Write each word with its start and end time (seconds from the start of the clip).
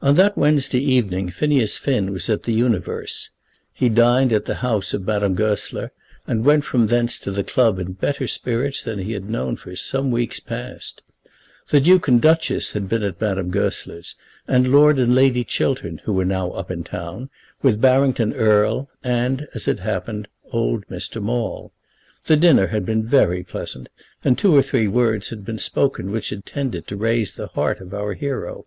On 0.00 0.14
that 0.14 0.38
Wednesday 0.38 0.78
evening 0.80 1.28
Phineas 1.28 1.76
Finn 1.76 2.10
was 2.10 2.30
at 2.30 2.44
The 2.44 2.54
Universe. 2.54 3.28
He 3.74 3.90
dined 3.90 4.32
at 4.32 4.46
the 4.46 4.54
house 4.64 4.94
of 4.94 5.04
Madame 5.06 5.34
Goesler, 5.34 5.92
and 6.26 6.46
went 6.46 6.64
from 6.64 6.86
thence 6.86 7.18
to 7.18 7.30
the 7.30 7.44
club 7.44 7.78
in 7.78 7.92
better 7.92 8.26
spirits 8.26 8.82
than 8.82 9.00
he 9.00 9.12
had 9.12 9.28
known 9.28 9.56
for 9.56 9.76
some 9.76 10.10
weeks 10.10 10.40
past. 10.40 11.02
The 11.68 11.82
Duke 11.82 12.08
and 12.08 12.18
Duchess 12.22 12.70
had 12.72 12.88
been 12.88 13.02
at 13.02 13.20
Madame 13.20 13.50
Goesler's, 13.50 14.14
and 14.48 14.68
Lord 14.72 14.98
and 14.98 15.14
Lady 15.14 15.44
Chiltern, 15.44 15.98
who 16.04 16.14
were 16.14 16.24
now 16.24 16.52
up 16.52 16.70
in 16.70 16.82
town, 16.82 17.28
with 17.60 17.78
Barrington 17.78 18.32
Erle, 18.32 18.88
and, 19.04 19.48
as 19.54 19.68
it 19.68 19.80
had 19.80 19.86
happened, 19.86 20.28
old 20.50 20.86
Mr. 20.86 21.20
Maule. 21.20 21.74
The 22.24 22.38
dinner 22.38 22.68
had 22.68 22.86
been 22.86 23.04
very 23.04 23.44
pleasant, 23.44 23.90
and 24.24 24.38
two 24.38 24.56
or 24.56 24.62
three 24.62 24.88
words 24.88 25.28
had 25.28 25.44
been 25.44 25.58
spoken 25.58 26.10
which 26.10 26.30
had 26.30 26.46
tended 26.46 26.86
to 26.86 26.96
raise 26.96 27.34
the 27.34 27.48
heart 27.48 27.80
of 27.82 27.92
our 27.92 28.14
hero. 28.14 28.64